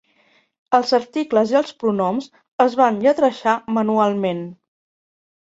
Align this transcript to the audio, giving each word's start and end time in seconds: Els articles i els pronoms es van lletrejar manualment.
Els 0.77 0.93
articles 0.97 1.53
i 1.53 1.57
els 1.59 1.73
pronoms 1.83 2.31
es 2.67 2.79
van 2.81 2.99
lletrejar 3.05 3.55
manualment. 3.79 4.43